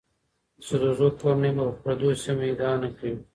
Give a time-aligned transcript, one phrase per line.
[0.57, 3.15] د سدوزو کورنۍ به پر دې سیمو ادعا نه کوي.